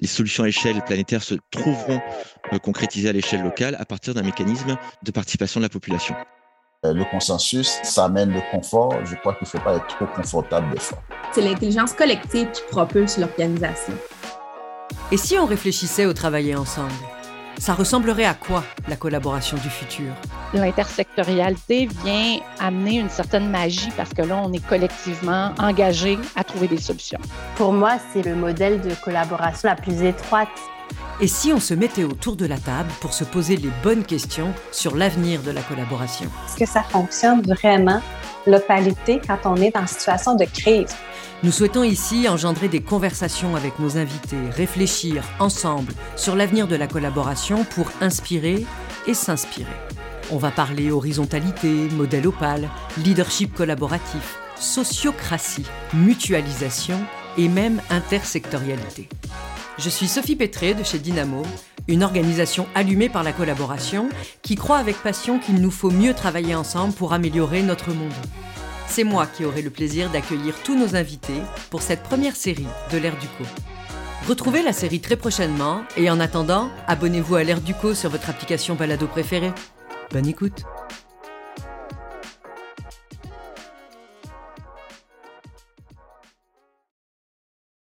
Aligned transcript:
Les 0.00 0.06
solutions 0.06 0.44
à 0.44 0.48
échelle 0.48 0.80
planétaire 0.82 1.22
se 1.22 1.34
trouveront 1.50 2.00
euh, 2.52 2.58
concrétisées 2.58 3.08
à 3.08 3.12
l'échelle 3.12 3.42
locale 3.42 3.76
à 3.80 3.84
partir 3.84 4.14
d'un 4.14 4.22
mécanisme 4.22 4.76
de 5.02 5.10
participation 5.10 5.58
de 5.58 5.64
la 5.64 5.68
population. 5.68 6.14
Euh, 6.84 6.92
le 6.92 7.04
consensus, 7.04 7.80
ça 7.82 8.04
amène 8.04 8.32
le 8.32 8.40
confort. 8.52 8.94
Je 9.04 9.16
crois 9.16 9.34
qu'il 9.34 9.46
ne 9.46 9.48
faut 9.48 9.58
pas 9.58 9.74
être 9.74 9.88
trop 9.88 10.06
confortable 10.06 10.72
des 10.72 10.80
fois. 10.80 11.02
C'est 11.32 11.40
l'intelligence 11.40 11.92
collective 11.94 12.48
qui 12.52 12.62
propulse 12.70 13.18
l'organisation. 13.18 13.94
Et 15.10 15.16
si 15.16 15.36
on 15.36 15.46
réfléchissait 15.46 16.06
au 16.06 16.12
travailler 16.12 16.54
ensemble? 16.54 16.92
Ça 17.58 17.74
ressemblerait 17.74 18.24
à 18.24 18.34
quoi 18.34 18.64
la 18.88 18.96
collaboration 18.96 19.56
du 19.58 19.68
futur? 19.68 20.06
L'intersectorialité 20.54 21.88
vient 22.04 22.38
amener 22.58 22.98
une 22.98 23.10
certaine 23.10 23.50
magie 23.50 23.90
parce 23.96 24.14
que 24.14 24.22
là, 24.22 24.40
on 24.42 24.52
est 24.52 24.66
collectivement 24.66 25.52
engagé 25.58 26.18
à 26.36 26.44
trouver 26.44 26.68
des 26.68 26.80
solutions. 26.80 27.20
Pour 27.56 27.72
moi, 27.72 27.98
c'est 28.12 28.22
le 28.22 28.34
modèle 28.34 28.80
de 28.80 28.94
collaboration 29.04 29.68
la 29.68 29.76
plus 29.76 30.02
étroite. 30.02 30.48
Et 31.20 31.26
si 31.26 31.52
on 31.52 31.58
se 31.58 31.74
mettait 31.74 32.04
autour 32.04 32.36
de 32.36 32.46
la 32.46 32.58
table 32.58 32.90
pour 33.00 33.12
se 33.12 33.24
poser 33.24 33.56
les 33.56 33.70
bonnes 33.82 34.04
questions 34.04 34.54
sur 34.70 34.96
l'avenir 34.96 35.42
de 35.42 35.50
la 35.50 35.62
collaboration? 35.62 36.26
Est-ce 36.46 36.56
que 36.56 36.66
ça 36.66 36.82
fonctionne 36.84 37.42
vraiment, 37.42 38.00
l'opalité, 38.48 39.20
quand 39.26 39.38
on 39.44 39.56
est 39.56 39.76
en 39.76 39.86
situation 39.86 40.34
de 40.34 40.44
crise 40.44 40.94
nous 41.44 41.52
souhaitons 41.52 41.84
ici 41.84 42.28
engendrer 42.28 42.66
des 42.66 42.80
conversations 42.80 43.54
avec 43.54 43.78
nos 43.78 43.96
invités, 43.96 44.50
réfléchir 44.50 45.22
ensemble 45.38 45.92
sur 46.16 46.34
l'avenir 46.34 46.66
de 46.66 46.74
la 46.74 46.88
collaboration 46.88 47.64
pour 47.64 47.92
inspirer 48.00 48.66
et 49.06 49.14
s'inspirer. 49.14 49.66
On 50.32 50.36
va 50.36 50.50
parler 50.50 50.90
horizontalité, 50.90 51.88
modèle 51.92 52.26
opale, 52.26 52.68
leadership 53.04 53.54
collaboratif, 53.54 54.40
sociocratie, 54.56 55.66
mutualisation 55.94 56.98
et 57.36 57.48
même 57.48 57.80
intersectorialité. 57.88 59.08
Je 59.78 59.90
suis 59.90 60.08
Sophie 60.08 60.34
Pétré 60.34 60.74
de 60.74 60.82
chez 60.82 60.98
Dynamo, 60.98 61.42
une 61.86 62.02
organisation 62.02 62.66
allumée 62.74 63.08
par 63.08 63.22
la 63.22 63.32
collaboration 63.32 64.08
qui 64.42 64.56
croit 64.56 64.78
avec 64.78 64.96
passion 64.96 65.38
qu'il 65.38 65.60
nous 65.60 65.70
faut 65.70 65.92
mieux 65.92 66.14
travailler 66.14 66.56
ensemble 66.56 66.94
pour 66.94 67.12
améliorer 67.12 67.62
notre 67.62 67.92
monde. 67.92 68.12
C'est 68.88 69.04
moi 69.04 69.26
qui 69.26 69.44
aurai 69.44 69.62
le 69.62 69.70
plaisir 69.70 70.10
d'accueillir 70.10 70.54
tous 70.64 70.76
nos 70.76 70.96
invités 70.96 71.40
pour 71.70 71.82
cette 71.82 72.02
première 72.02 72.34
série 72.34 72.66
de 72.90 72.98
l'ère 72.98 73.18
du 73.18 73.26
co. 73.26 73.44
Retrouvez 74.26 74.62
la 74.62 74.72
série 74.72 75.00
très 75.00 75.16
prochainement 75.16 75.82
et 75.96 76.10
en 76.10 76.18
attendant, 76.18 76.70
abonnez-vous 76.86 77.36
à 77.36 77.44
l'ère 77.44 77.60
du 77.60 77.74
co 77.74 77.94
sur 77.94 78.10
votre 78.10 78.28
application 78.28 78.74
balado 78.74 79.06
préférée. 79.06 79.52
Bonne 80.10 80.26
écoute 80.26 80.64